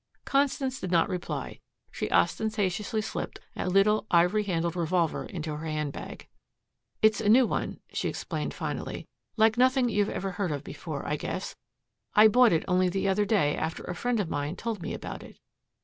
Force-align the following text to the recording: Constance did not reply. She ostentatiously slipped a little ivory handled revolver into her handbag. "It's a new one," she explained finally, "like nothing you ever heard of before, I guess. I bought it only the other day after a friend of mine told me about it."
Constance 0.25 0.79
did 0.79 0.89
not 0.89 1.09
reply. 1.09 1.59
She 1.91 2.09
ostentatiously 2.09 3.03
slipped 3.03 3.39
a 3.55 3.69
little 3.69 4.07
ivory 4.09 4.41
handled 4.41 4.75
revolver 4.75 5.25
into 5.25 5.55
her 5.55 5.67
handbag. 5.67 6.27
"It's 7.03 7.21
a 7.21 7.29
new 7.29 7.45
one," 7.45 7.81
she 7.93 8.09
explained 8.09 8.55
finally, 8.55 9.07
"like 9.37 9.59
nothing 9.59 9.89
you 9.89 10.09
ever 10.09 10.31
heard 10.31 10.51
of 10.51 10.63
before, 10.63 11.07
I 11.07 11.17
guess. 11.17 11.55
I 12.15 12.29
bought 12.29 12.51
it 12.51 12.65
only 12.67 12.89
the 12.89 13.07
other 13.07 13.25
day 13.25 13.55
after 13.55 13.83
a 13.83 13.93
friend 13.93 14.19
of 14.19 14.27
mine 14.27 14.55
told 14.55 14.81
me 14.81 14.95
about 14.95 15.21
it." 15.21 15.37